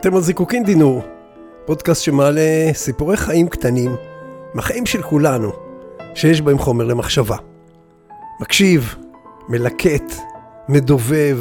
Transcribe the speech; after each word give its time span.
אתם 0.00 0.14
על 0.14 0.20
זיקוקין 0.22 0.64
דינור, 0.64 1.02
פודקאסט 1.66 2.02
שמעלה 2.02 2.70
סיפורי 2.72 3.16
חיים 3.16 3.48
קטנים, 3.48 3.96
מהחיים 4.54 4.86
של 4.86 5.02
כולנו, 5.02 5.52
שיש 6.14 6.40
בהם 6.40 6.58
חומר 6.58 6.84
למחשבה. 6.84 7.36
מקשיב, 8.40 8.94
מלקט, 9.48 10.14
מדובב, 10.68 11.38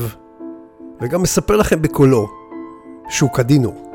וגם 1.02 1.22
מספר 1.22 1.56
לכם 1.56 1.82
בקולו, 1.82 2.28
שוק 3.10 3.40
הדינור. 3.40 3.92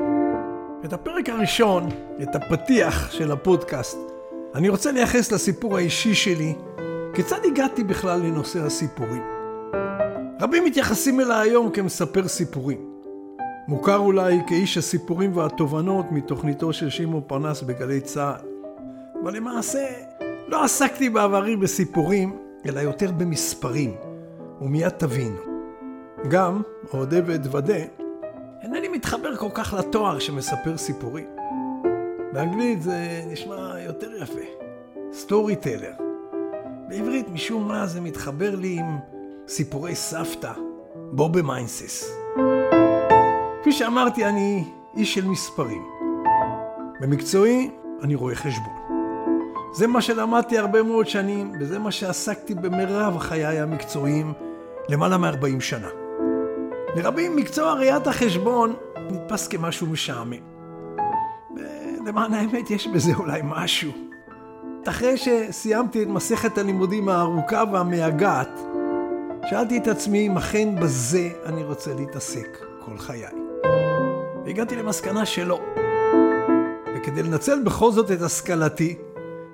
את 0.85 0.93
הפרק 0.93 1.29
הראשון, 1.29 1.89
את 2.23 2.35
הפתיח 2.35 3.11
של 3.11 3.31
הפודקאסט, 3.31 3.97
אני 4.55 4.69
רוצה 4.69 4.91
לייחס 4.91 5.31
לסיפור 5.31 5.77
האישי 5.77 6.15
שלי, 6.15 6.53
כיצד 7.13 7.39
הגעתי 7.45 7.83
בכלל 7.83 8.19
לנושא 8.19 8.65
הסיפורים. 8.65 9.23
רבים 10.41 10.65
מתייחסים 10.65 11.19
אליי 11.19 11.49
היום 11.49 11.71
כמספר 11.71 12.27
סיפורים. 12.27 12.94
מוכר 13.67 13.97
אולי 13.97 14.39
כאיש 14.47 14.77
הסיפורים 14.77 15.37
והתובנות 15.37 16.11
מתוכניתו 16.11 16.73
של 16.73 16.89
שמעון 16.89 17.21
פרנס 17.27 17.61
בגלי 17.61 18.01
צה"ל. 18.01 18.47
אבל 19.23 19.35
למעשה 19.35 19.87
לא 20.47 20.63
עסקתי 20.63 21.09
בעברי 21.09 21.55
בסיפורים, 21.55 22.37
אלא 22.65 22.79
יותר 22.79 23.11
במספרים, 23.11 23.95
ומיד 24.61 24.89
תבינו. 24.89 25.37
גם, 26.29 26.61
אודה 26.93 27.17
ואתוודה, 27.25 27.77
אינני 28.61 28.87
מתחבר 28.87 29.35
כל 29.35 29.49
כך 29.53 29.73
לתואר 29.73 30.19
שמספר 30.19 30.77
סיפורים. 30.77 31.27
באנגלית 32.33 32.81
זה 32.81 33.21
נשמע 33.27 33.79
יותר 33.85 34.09
יפה, 34.21 34.41
סטורי 35.13 35.55
טלר. 35.55 35.93
בעברית 36.87 37.29
משום 37.29 37.67
מה 37.67 37.87
זה 37.87 38.01
מתחבר 38.01 38.55
לי 38.55 38.79
עם 38.79 38.97
סיפורי 39.47 39.95
סבתא, 39.95 40.51
בובה 41.11 41.41
מיינסס. 41.41 42.11
כפי 43.65 43.73
שאמרתי, 43.73 44.25
אני 44.25 44.63
איש 44.95 45.13
של 45.13 45.27
מספרים. 45.27 45.83
במקצועי, 47.01 47.71
אני 48.03 48.15
רואה 48.15 48.35
חשבון. 48.35 48.73
זה 49.73 49.87
מה 49.87 50.01
שלמדתי 50.01 50.57
הרבה 50.57 50.83
מאוד 50.83 51.07
שנים, 51.07 51.53
וזה 51.59 51.79
מה 51.79 51.91
שעסקתי 51.91 52.55
במרב 52.55 53.17
חיי 53.19 53.59
המקצועיים 53.59 54.33
למעלה 54.89 55.17
מ-40 55.17 55.59
שנה. 55.59 55.87
לרבים 56.95 57.35
מקצוע 57.35 57.73
ראיית 57.73 58.07
החשבון 58.07 58.73
נתפס 59.11 59.47
כמשהו 59.47 59.87
משעמם. 59.87 60.33
ולמען 61.55 62.33
האמת, 62.33 62.71
יש 62.71 62.87
בזה 62.87 63.13
אולי 63.13 63.41
משהו. 63.43 63.91
אחרי 64.87 65.17
שסיימתי 65.17 66.03
את 66.03 66.07
מסכת 66.07 66.57
הלימודים 66.57 67.09
הארוכה 67.09 67.63
והמייגעת, 67.71 68.59
שאלתי 69.49 69.77
את 69.77 69.87
עצמי 69.87 70.27
אם 70.27 70.37
אכן 70.37 70.75
בזה 70.81 71.29
אני 71.45 71.63
רוצה 71.63 71.93
להתעסק 71.93 72.57
כל 72.85 72.97
חיי. 72.97 73.44
והגעתי 74.45 74.75
למסקנה 74.75 75.25
שלא. 75.25 75.59
וכדי 76.95 77.23
לנצל 77.23 77.63
בכל 77.63 77.91
זאת 77.91 78.11
את 78.11 78.21
השכלתי, 78.21 78.95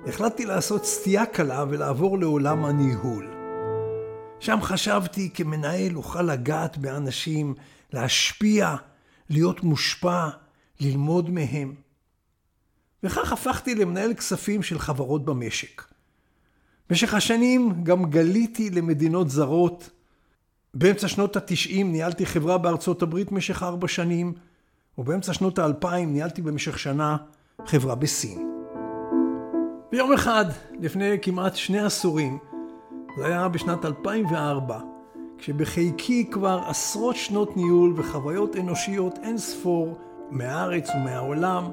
החלטתי 0.06 0.44
לעשות 0.44 0.84
סטייה 0.84 1.26
קלה 1.26 1.64
ולעבור 1.68 2.18
לעולם 2.18 2.64
הניהול. 2.64 3.34
שם 4.40 4.58
חשבתי 4.62 5.30
כמנהל 5.34 5.96
אוכל 5.96 6.22
לגעת 6.22 6.78
באנשים, 6.78 7.54
להשפיע, 7.92 8.76
להיות 9.30 9.62
מושפע, 9.62 10.28
ללמוד 10.80 11.30
מהם. 11.30 11.74
וכך 13.02 13.32
הפכתי 13.32 13.74
למנהל 13.74 14.14
כספים 14.14 14.62
של 14.62 14.78
חברות 14.78 15.24
במשק. 15.24 15.82
במשך 16.90 17.14
השנים 17.14 17.84
גם 17.84 18.10
גליתי 18.10 18.70
למדינות 18.70 19.30
זרות. 19.30 19.90
באמצע 20.74 21.08
שנות 21.08 21.36
התשעים 21.36 21.92
ניהלתי 21.92 22.26
חברה 22.26 22.58
בארצות 22.58 23.02
הברית 23.02 23.32
במשך 23.32 23.62
ארבע 23.62 23.88
שנים, 23.88 24.34
ובאמצע 24.98 25.32
שנות 25.32 25.58
האלפיים 25.58 26.12
ניהלתי 26.12 26.42
במשך 26.42 26.78
שנה 26.78 27.16
חברה 27.66 27.94
בסין. 27.94 28.48
ויום 29.92 30.12
אחד, 30.12 30.44
לפני 30.80 31.18
כמעט 31.22 31.56
שני 31.56 31.80
עשורים, 31.80 32.38
זה 33.18 33.26
היה 33.26 33.48
בשנת 33.48 33.84
2004, 33.84 34.80
כשבחיקי 35.38 36.30
כבר 36.30 36.60
עשרות 36.66 37.16
שנות 37.16 37.56
ניהול 37.56 37.94
וחוויות 37.96 38.56
אנושיות 38.56 39.18
אין 39.22 39.38
ספור 39.38 39.98
מהארץ 40.30 40.88
ומהעולם, 40.94 41.72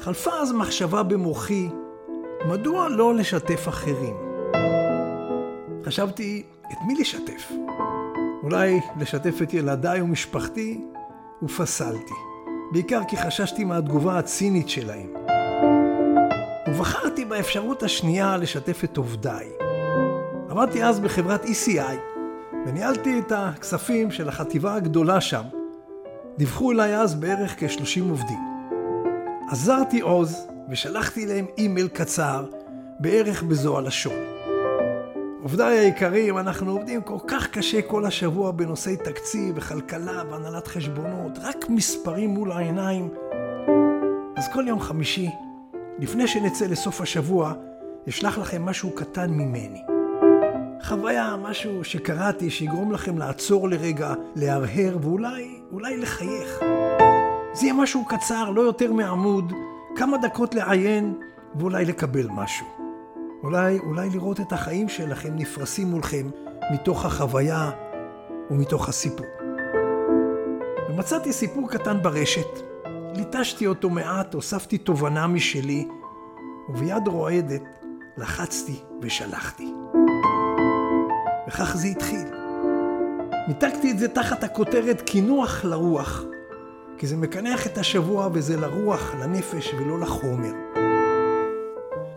חלפה 0.00 0.30
אז 0.30 0.52
מחשבה 0.52 1.02
במוחי, 1.02 1.68
מדוע 2.48 2.88
לא 2.88 3.14
לשתף 3.14 3.68
אחרים? 3.68 4.16
חשבתי, 5.84 6.42
את 6.72 6.78
מי 6.86 6.94
לשתף? 6.94 7.52
אולי 8.42 8.80
לשתף 9.00 9.42
את 9.42 9.54
ילדיי 9.54 10.00
ומשפחתי? 10.00 10.80
ופסלתי. 11.42 12.14
בעיקר 12.72 13.00
כי 13.08 13.16
חששתי 13.16 13.64
מהתגובה 13.64 14.18
הצינית 14.18 14.68
שלהם. 14.68 15.14
ובחרתי 16.68 17.24
באפשרות 17.24 17.82
השנייה 17.82 18.36
לשתף 18.36 18.84
את 18.84 18.96
עובדיי. 18.96 19.48
עבדתי 20.48 20.84
אז 20.84 21.00
בחברת 21.00 21.44
ECI, 21.44 21.96
וניהלתי 22.66 23.18
את 23.18 23.32
הכספים 23.36 24.10
של 24.10 24.28
החטיבה 24.28 24.74
הגדולה 24.74 25.20
שם. 25.20 25.42
דיווחו 26.38 26.72
אליי 26.72 26.96
אז 26.96 27.14
בערך 27.14 27.60
כ-30 27.60 28.10
עובדים. 28.10 28.38
עזרתי 29.50 30.00
עוז 30.00 30.46
ושלחתי 30.70 31.26
להם 31.26 31.46
אימייל 31.58 31.88
קצר, 31.88 32.44
בערך 33.00 33.42
בזו 33.42 33.78
הלשון. 33.78 34.37
עובדיי 35.42 35.78
היקרים, 35.78 36.38
אנחנו 36.38 36.72
עובדים 36.72 37.02
כל 37.02 37.18
כך 37.26 37.48
קשה 37.48 37.82
כל 37.82 38.04
השבוע 38.04 38.50
בנושאי 38.50 38.96
תקציב 38.96 39.54
וכלכלה 39.56 40.22
והנהלת 40.30 40.66
חשבונות, 40.66 41.38
רק 41.42 41.68
מספרים 41.68 42.30
מול 42.30 42.52
העיניים. 42.52 43.08
אז 44.36 44.48
כל 44.52 44.68
יום 44.68 44.80
חמישי, 44.80 45.30
לפני 45.98 46.26
שנצא 46.26 46.66
לסוף 46.66 47.00
השבוע, 47.00 47.52
אשלח 48.08 48.38
לכם 48.38 48.64
משהו 48.64 48.90
קטן 48.90 49.30
ממני. 49.30 49.82
חוויה, 50.82 51.36
משהו 51.36 51.84
שקראתי, 51.84 52.50
שיגרום 52.50 52.92
לכם 52.92 53.18
לעצור 53.18 53.68
לרגע, 53.68 54.14
להרהר 54.36 54.98
ואולי, 55.02 55.60
אולי 55.72 55.96
לחייך. 55.96 56.60
זה 57.52 57.66
יהיה 57.66 57.74
משהו 57.74 58.04
קצר, 58.04 58.50
לא 58.50 58.60
יותר 58.60 58.92
מעמוד, 58.92 59.52
כמה 59.96 60.18
דקות 60.18 60.54
לעיין 60.54 61.14
ואולי 61.54 61.84
לקבל 61.84 62.28
משהו. 62.28 62.77
אולי, 63.42 63.78
אולי 63.78 64.10
לראות 64.10 64.40
את 64.40 64.52
החיים 64.52 64.88
שלכם 64.88 65.36
נפרסים 65.36 65.86
מולכם 65.90 66.30
מתוך 66.72 67.04
החוויה 67.04 67.70
ומתוך 68.50 68.88
הסיפור. 68.88 69.26
ומצאתי 70.88 71.32
סיפור 71.32 71.70
קטן 71.70 72.02
ברשת, 72.02 72.48
ליטשתי 73.14 73.66
אותו 73.66 73.90
מעט, 73.90 74.34
הוספתי 74.34 74.78
תובנה 74.78 75.26
משלי, 75.26 75.88
וביד 76.68 77.08
רועדת 77.08 77.62
לחצתי 78.16 78.80
ושלחתי. 79.02 79.72
וכך 81.48 81.76
זה 81.76 81.88
התחיל. 81.88 82.26
מיתגתי 83.48 83.90
את 83.90 83.98
זה 83.98 84.08
תחת 84.08 84.44
הכותרת 84.44 85.00
קינוח 85.00 85.64
לרוח, 85.64 86.24
כי 86.98 87.06
זה 87.06 87.16
מקנח 87.16 87.66
את 87.66 87.78
השבוע 87.78 88.28
וזה 88.32 88.56
לרוח, 88.56 89.14
לנפש 89.14 89.74
ולא 89.74 90.00
לחומר. 90.00 90.77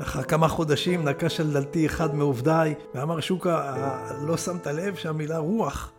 לאחר 0.02 0.24
כמה 0.24 0.48
חודשים 0.48 1.08
נקש 1.08 1.40
על 1.40 1.52
דלתי 1.52 1.86
אחד 1.86 2.16
מעובדיי 2.16 2.76
ואמר 2.94 3.20
שוקה, 3.20 3.76
לא 4.22 4.38
שמת 4.38 4.68
לב 4.68 4.96
שהמילה 4.96 5.38
רוח 5.38 5.92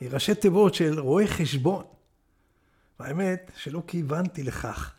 היא 0.00 0.08
ראשי 0.12 0.34
תיבות 0.34 0.74
של 0.74 1.00
רואה 1.00 1.26
חשבון. 1.26 1.84
והאמת 3.00 3.50
שלא 3.56 3.82
כיוונתי 3.86 4.42
לכך, 4.42 4.92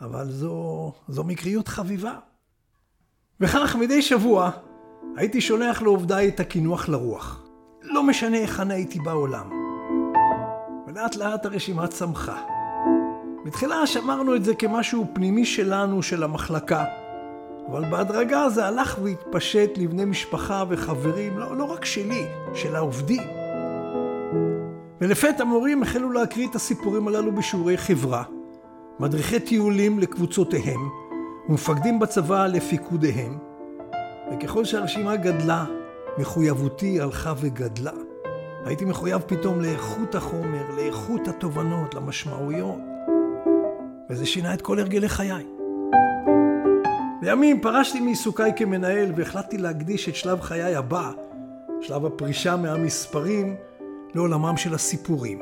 אבל 0.00 0.30
זו, 0.30 0.92
זו 1.08 1.24
מקריות 1.24 1.68
חביבה. 1.68 2.18
וכך 3.40 3.76
מדי 3.80 4.02
שבוע 4.02 4.50
הייתי 5.16 5.40
שולח 5.40 5.82
לעובדיי 5.82 6.28
את 6.28 6.40
הקינוח 6.40 6.88
לרוח. 6.88 7.42
לא 7.82 8.02
משנה 8.02 8.36
היכן 8.36 8.70
הייתי 8.70 9.00
בעולם. 9.00 9.50
ולאט 10.86 11.16
לאט 11.16 11.46
הרשימה 11.46 11.86
צמחה. 11.86 12.42
בתחילה 13.46 13.86
שמרנו 13.86 14.36
את 14.36 14.44
זה 14.44 14.54
כמשהו 14.54 15.06
פנימי 15.14 15.46
שלנו, 15.46 16.02
של 16.02 16.22
המחלקה. 16.22 17.03
אבל 17.68 17.84
בהדרגה 17.90 18.48
זה 18.48 18.66
הלך 18.66 18.98
והתפשט 19.02 19.70
לבני 19.76 20.04
משפחה 20.04 20.64
וחברים, 20.68 21.38
לא, 21.38 21.56
לא 21.56 21.64
רק 21.64 21.84
שלי, 21.84 22.26
של 22.54 22.76
העובדים. 22.76 23.22
ולפתע 25.00 25.44
מורים 25.44 25.82
החלו 25.82 26.10
להקריא 26.10 26.48
את 26.48 26.54
הסיפורים 26.54 27.08
הללו 27.08 27.32
בשיעורי 27.32 27.78
חברה, 27.78 28.22
מדריכי 29.00 29.40
טיולים 29.40 29.98
לקבוצותיהם, 29.98 30.80
ומפקדים 31.48 31.98
בצבא 31.98 32.46
לפיקודיהם, 32.46 33.38
וככל 34.32 34.64
שהרשימה 34.64 35.16
גדלה, 35.16 35.64
מחויבותי 36.18 37.00
הלכה 37.00 37.32
וגדלה. 37.40 37.92
הייתי 38.64 38.84
מחויב 38.84 39.22
פתאום 39.26 39.60
לאיכות 39.60 40.14
החומר, 40.14 40.70
לאיכות 40.76 41.28
התובנות, 41.28 41.94
למשמעויות, 41.94 42.78
וזה 44.10 44.26
שינה 44.26 44.54
את 44.54 44.62
כל 44.62 44.78
הרגלי 44.78 45.08
חיי. 45.08 45.44
לימים 47.24 47.60
פרשתי 47.60 48.00
מעיסוקיי 48.00 48.52
כמנהל 48.56 49.12
והחלטתי 49.16 49.58
להקדיש 49.58 50.08
את 50.08 50.16
שלב 50.16 50.40
חיי 50.40 50.74
הבא, 50.74 51.10
שלב 51.80 52.06
הפרישה 52.06 52.56
מהמספרים, 52.56 53.56
לעולמם 54.14 54.56
של 54.56 54.74
הסיפורים. 54.74 55.40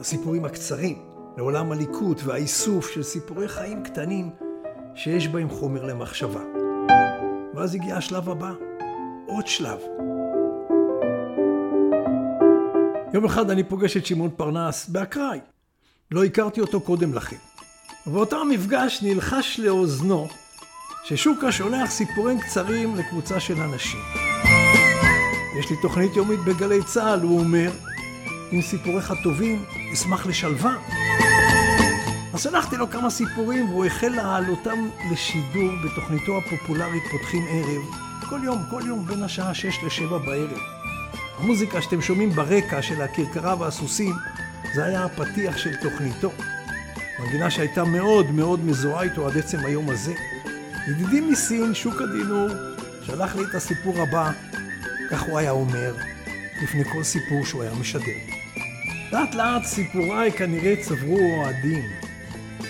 הסיפורים 0.00 0.44
הקצרים, 0.44 0.98
לעולם 1.36 1.72
הליקוט 1.72 2.20
והאיסוף 2.24 2.90
של 2.90 3.02
סיפורי 3.02 3.48
חיים 3.48 3.82
קטנים 3.82 4.30
שיש 4.94 5.28
בהם 5.28 5.48
חומר 5.50 5.84
למחשבה. 5.84 6.40
ואז 7.54 7.74
הגיע 7.74 7.96
השלב 7.96 8.28
הבא, 8.28 8.52
עוד 9.26 9.46
שלב. 9.46 9.78
יום 13.14 13.24
אחד 13.24 13.50
אני 13.50 13.64
פוגש 13.64 13.96
את 13.96 14.06
שמעון 14.06 14.30
פרנס 14.36 14.88
באקראי. 14.88 15.38
לא 16.10 16.24
הכרתי 16.24 16.60
אותו 16.60 16.80
קודם 16.80 17.14
לכן. 17.14 17.36
ובאותו 18.06 18.40
המפגש 18.40 19.02
נלחש 19.02 19.60
לאוזנו 19.60 20.28
ששוקה 21.04 21.52
שולח 21.52 21.90
סיפורים 21.90 22.40
קצרים 22.40 22.96
לקבוצה 22.96 23.40
של 23.40 23.60
אנשים. 23.60 24.00
יש 25.58 25.70
לי 25.70 25.76
תוכנית 25.76 26.16
יומית 26.16 26.40
בגלי 26.40 26.84
צה"ל, 26.84 27.20
הוא 27.20 27.40
אומר, 27.40 27.70
עם 28.50 28.62
סיפוריך 28.62 29.12
טובים, 29.22 29.64
אשמח 29.92 30.26
לשלווה. 30.26 30.74
אז 32.34 32.42
שלחתי 32.42 32.76
לו 32.76 32.90
כמה 32.90 33.10
סיפורים 33.10 33.68
והוא 33.68 33.84
החל 33.84 34.08
להעלותם 34.08 34.88
לשידור 35.12 35.70
בתוכניתו 35.84 36.38
הפופולרית 36.38 37.02
פותחים 37.10 37.46
ערב, 37.48 37.82
כל 38.28 38.40
יום, 38.44 38.58
כל 38.70 38.82
יום 38.86 39.06
בין 39.06 39.22
השעה 39.22 39.54
6 39.54 39.78
ל-7 39.82 40.18
בערב. 40.18 40.58
המוזיקה 41.38 41.82
שאתם 41.82 42.02
שומעים 42.02 42.30
ברקע 42.30 42.82
של 42.82 43.02
הכרכרה 43.02 43.56
והסוסים, 43.58 44.14
זה 44.74 44.84
היה 44.84 45.04
הפתיח 45.04 45.56
של 45.56 45.76
תוכניתו. 45.76 46.30
מנגינה 47.18 47.50
שהייתה 47.50 47.84
מאוד 47.84 48.30
מאוד 48.30 48.64
מזוהה 48.64 49.02
איתו 49.02 49.26
עד 49.26 49.38
עצם 49.38 49.58
היום 49.64 49.90
הזה. 49.90 50.14
ידידי 50.88 51.20
מסין, 51.20 51.74
שוק 51.74 52.00
הדינור, 52.00 52.48
שלח 53.02 53.36
לי 53.36 53.42
את 53.50 53.54
הסיפור 53.54 54.02
הבא, 54.02 54.30
כך 55.10 55.22
הוא 55.22 55.38
היה 55.38 55.50
אומר, 55.50 55.94
לפני 56.62 56.84
כל 56.84 57.02
סיפור 57.02 57.44
שהוא 57.44 57.62
היה 57.62 57.74
משדר. 57.74 58.18
לאט 59.12 59.34
לאט 59.34 59.64
סיפוריי 59.64 60.32
כנראה 60.32 60.74
צברו 60.82 61.18
אוהדים. 61.18 61.82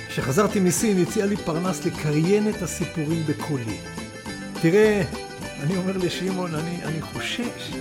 כשחזרתי 0.08 0.60
מסין 0.60 1.02
הציע 1.02 1.26
לי 1.26 1.36
פרנס 1.36 1.84
לקריין 1.84 2.48
את 2.48 2.62
הסיפורים 2.62 3.22
בקולי. 3.26 3.78
תראה, 4.62 5.02
אני 5.62 5.76
אומר 5.76 5.96
לשמעון, 5.96 6.54
אני, 6.54 6.84
אני 6.84 7.02
חושש. 7.02 7.72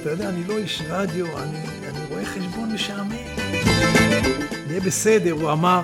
אתה 0.00 0.10
יודע, 0.10 0.28
אני 0.28 0.44
לא 0.44 0.58
איש 0.58 0.82
רדיו, 0.88 1.26
אני, 1.38 1.58
אני 1.88 2.04
רואה 2.08 2.24
חשבון 2.24 2.72
משעמם. 2.72 3.12
יהיה 4.70 4.80
בסדר, 4.80 5.30
הוא 5.30 5.52
אמר, 5.52 5.82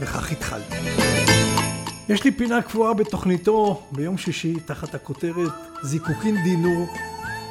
וכך 0.00 0.32
התחלתי. 0.32 1.19
יש 2.10 2.24
לי 2.24 2.30
פינה 2.30 2.62
קבועה 2.62 2.94
בתוכניתו 2.94 3.82
ביום 3.92 4.18
שישי 4.18 4.54
תחת 4.64 4.94
הכותרת 4.94 5.52
זיקוקין 5.82 6.42
דינור 6.44 6.86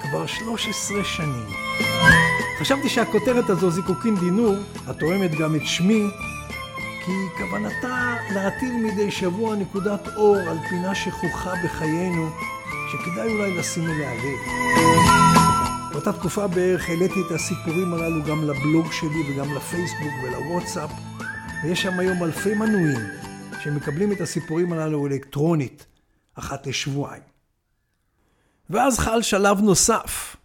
כבר 0.01 0.25
13 0.25 1.03
שנים. 1.03 1.45
חשבתי 2.59 2.89
שהכותרת 2.89 3.49
הזו, 3.49 3.71
זיקוקין 3.71 4.15
דינור, 4.15 4.55
התואמת 4.87 5.31
גם 5.31 5.55
את 5.55 5.61
שמי, 5.65 6.03
כי 7.05 7.11
כוונתה 7.37 8.15
להטיל 8.33 8.73
מדי 8.73 9.11
שבוע 9.11 9.55
נקודת 9.55 10.07
אור 10.15 10.37
על 10.37 10.57
פינה 10.69 10.95
שכוחה 10.95 11.53
בחיינו, 11.63 12.29
שכדאי 12.91 13.33
אולי 13.33 13.57
לשים 13.57 13.83
אליה 13.83 14.13
לב. 14.13 14.39
באותה 15.91 16.13
תקופה 16.13 16.47
בערך 16.47 16.89
העליתי 16.89 17.19
את 17.27 17.31
הסיפורים 17.31 17.93
הללו 17.93 18.23
גם 18.23 18.43
לבלוג 18.43 18.91
שלי 18.91 19.33
וגם 19.33 19.55
לפייסבוק 19.55 20.13
ולוואטסאפ, 20.23 20.89
ויש 21.63 21.81
שם 21.81 21.99
היום 21.99 22.23
אלפי 22.23 22.53
מנויים 22.53 23.28
שמקבלים 23.59 24.11
את 24.11 24.21
הסיפורים 24.21 24.73
הללו 24.73 25.07
אלקטרונית, 25.07 25.85
אחת 26.35 26.67
לשבועיים. 26.67 27.23
ואז 28.69 28.99
חל 28.99 29.21
שלב 29.21 29.59
נוסף. 29.61 30.35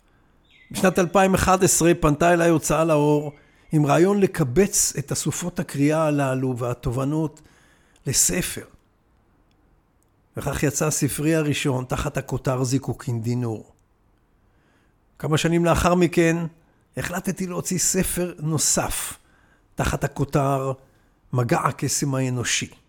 בשנת 0.70 0.98
2011 0.98 1.92
פנתה 2.00 2.32
אליי 2.32 2.48
הוצאה 2.48 2.84
לאור 2.84 3.32
עם 3.72 3.86
רעיון 3.86 4.20
לקבץ 4.20 4.92
את 4.98 5.12
אסופות 5.12 5.58
הקריאה 5.58 6.06
הללו 6.06 6.58
והתובנות 6.58 7.40
לספר. 8.06 8.64
וכך 10.36 10.62
יצא 10.62 10.90
ספרי 10.90 11.34
הראשון 11.34 11.84
תחת 11.84 12.16
הכותר 12.16 12.64
זיקוקין 12.64 13.22
דינור. 13.22 13.72
כמה 15.18 15.38
שנים 15.38 15.64
לאחר 15.64 15.94
מכן 15.94 16.36
החלטתי 16.96 17.46
להוציא 17.46 17.78
ספר 17.78 18.34
נוסף 18.38 19.18
תחת 19.74 20.04
הכותר 20.04 20.72
מגע 21.32 21.60
הקסם 21.60 22.14
האנושי. 22.14 22.83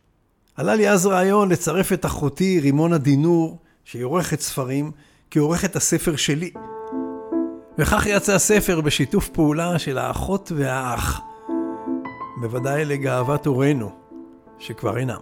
עלה 0.55 0.75
לי 0.75 0.89
אז 0.89 1.05
רעיון 1.05 1.49
לצרף 1.49 1.93
את 1.93 2.05
אחותי 2.05 2.59
רימונה 2.59 2.97
דינור, 2.97 3.57
שהיא 3.83 4.03
עורכת 4.03 4.39
ספרים, 4.39 4.91
כעורכת 5.31 5.75
הספר 5.75 6.15
שלי. 6.15 6.51
וכך 7.77 8.05
יצא 8.05 8.33
הספר 8.33 8.81
בשיתוף 8.81 9.29
פעולה 9.29 9.79
של 9.79 9.97
האחות 9.97 10.51
והאח. 10.55 11.21
בוודאי 12.41 12.85
לגאוות 12.85 13.45
הורינו, 13.45 13.91
שכבר 14.59 14.97
אינם. 14.97 15.19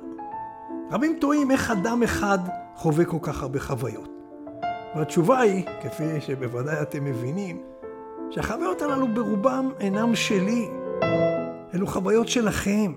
רבים 0.92 1.18
טועים 1.22 1.52
איך 1.52 1.72
אדם 1.72 2.04
אחד 2.04 2.40
חווה 2.76 3.06
כל 3.06 3.18
כך 3.22 3.42
הרבה 3.42 3.60
חוויות. 3.60 4.10
והתשובה 4.96 5.40
היא, 5.40 5.66
כפי 5.84 6.22
שבוודאי 6.22 6.82
אתם 6.82 7.06
מבינים, 7.06 7.62
שהחוויות 8.30 8.82
הללו 8.82 9.08
ברובם 9.14 9.70
אינם 9.80 10.16
שלי. 10.16 10.68
אלו 11.74 11.88
חוויות 11.88 12.28
שלכם, 12.28 12.94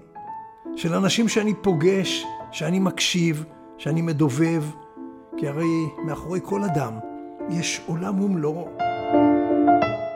של 0.76 0.94
אנשים 0.94 1.28
שאני 1.28 1.54
פוגש, 1.62 2.24
שאני 2.50 2.78
מקשיב, 2.78 3.44
שאני 3.78 4.02
מדובב, 4.02 4.62
כי 5.36 5.48
הרי 5.48 5.86
מאחורי 6.04 6.40
כל 6.42 6.62
אדם 6.64 6.92
יש 7.50 7.80
עולם 7.86 8.20
ומלואו. 8.20 8.68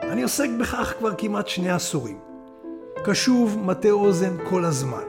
אני 0.03 0.23
עוסק 0.23 0.49
בכך 0.59 0.93
כבר 0.99 1.13
כמעט 1.17 1.47
שני 1.47 1.69
עשורים. 1.69 2.17
קשוב, 3.03 3.59
מטה 3.65 3.91
אוזן 3.91 4.37
כל 4.49 4.65
הזמן. 4.65 5.03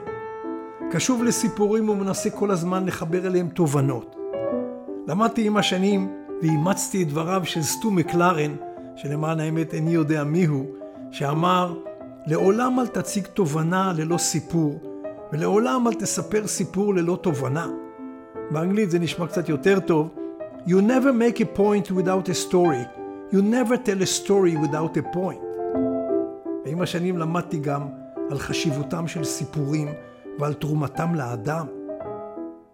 קשוב 0.91 1.23
לסיפורים 1.23 1.89
ומנסה 1.89 2.29
כל 2.29 2.51
הזמן 2.51 2.85
לחבר 2.85 3.27
אליהם 3.27 3.49
תובנות. 3.49 4.15
למדתי 5.07 5.47
עם 5.47 5.57
השנים 5.57 6.11
ואימצתי 6.41 7.03
את 7.03 7.07
דבריו 7.07 7.41
של 7.45 7.61
סטו 7.61 7.91
מקלרן, 7.91 8.55
שלמען 8.95 9.39
האמת 9.39 9.73
איני 9.73 9.91
יודע 9.91 10.23
מיהו, 10.23 10.65
שאמר, 11.11 11.79
לעולם 12.27 12.79
אל 12.79 12.87
תציג 12.87 13.25
תובנה 13.25 13.93
ללא 13.97 14.17
סיפור, 14.17 14.92
ולעולם 15.33 15.87
אל 15.87 15.93
תספר 15.93 16.47
סיפור 16.47 16.93
ללא 16.93 17.17
תובנה. 17.21 17.67
באנגלית 18.51 18.91
זה 18.91 18.99
נשמע 18.99 19.27
קצת 19.27 19.49
יותר 19.49 19.79
טוב. 19.79 20.09
You 20.65 20.79
never 20.87 21.11
make 21.11 21.39
a 21.39 21.57
point 21.57 21.91
without 21.91 22.29
a 22.29 22.51
story. 22.51 22.83
You 23.31 23.41
never 23.41 23.75
tell 23.87 24.01
a 24.01 24.23
story 24.23 24.55
without 24.65 24.97
a 24.97 25.15
point. 25.15 25.43
ועם 26.65 26.81
השנים 26.81 27.17
למדתי 27.17 27.57
גם 27.57 27.87
על 28.31 28.39
חשיבותם 28.39 29.07
של 29.07 29.23
סיפורים 29.23 29.87
ועל 30.39 30.53
תרומתם 30.53 31.15
לאדם. 31.15 31.65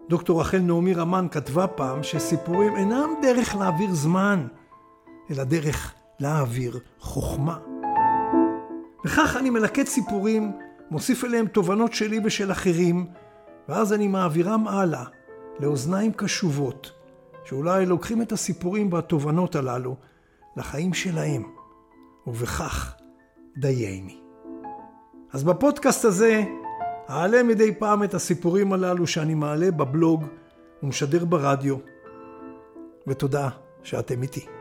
דוקטור 0.10 0.42
רחל 0.42 0.58
נעמי 0.58 0.94
רמן 0.94 1.28
כתבה 1.32 1.68
פעם 1.68 2.04
שסיפורים 2.04 2.76
אינם 2.76 3.10
דרך 3.22 3.56
להעביר 3.56 3.94
זמן, 3.94 4.48
אלא 5.32 5.44
דרך 5.44 5.94
להעביר 6.20 6.80
חוכמה. 7.00 7.58
וכך 9.06 9.38
אני 9.40 9.50
מלקט 9.50 9.88
סיפורים, 9.88 10.52
מוסיף 10.92 11.24
אליהם 11.24 11.48
תובנות 11.48 11.94
שלי 11.94 12.20
ושל 12.24 12.52
אחרים, 12.52 13.08
ואז 13.70 13.94
אני 13.94 14.08
מעבירם 14.08 14.68
הלאה 14.68 15.04
לאוזניים 15.60 16.14
קשובות, 16.14 16.92
שאולי 17.46 17.86
לוקחים 17.86 18.22
את 18.22 18.32
הסיפורים 18.32 18.94
והתובנות 18.94 19.56
הללו 19.56 19.96
לחיים 20.58 20.94
שלהם, 20.94 21.44
ובכך 22.28 22.96
דייני. 23.58 24.20
אז 25.34 25.44
בפודקאסט 25.44 26.06
הזה 26.06 26.44
אעלה 27.10 27.44
מדי 27.44 27.76
פעם 27.76 28.04
את 28.04 28.14
הסיפורים 28.14 28.74
הללו 28.74 29.08
שאני 29.08 29.34
מעלה 29.34 29.72
בבלוג 29.72 30.24
ומשדר 30.84 31.26
ברדיו, 31.26 31.78
ותודה 33.08 33.50
שאתם 33.84 34.22
איתי. 34.22 34.59